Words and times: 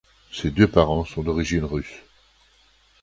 Ses 0.31 0.49
deux 0.49 0.67
parents 0.67 1.05
sont 1.05 1.21
d'origine 1.21 1.63
russe. 1.63 1.99